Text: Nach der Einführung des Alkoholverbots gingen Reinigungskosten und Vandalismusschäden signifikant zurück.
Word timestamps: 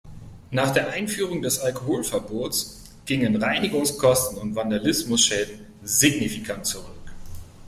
Nach 0.49 0.71
der 0.71 0.89
Einführung 0.93 1.43
des 1.43 1.59
Alkoholverbots 1.59 2.85
gingen 3.05 3.35
Reinigungskosten 3.35 4.39
und 4.39 4.55
Vandalismusschäden 4.55 5.59
signifikant 5.83 6.65
zurück. 6.65 7.11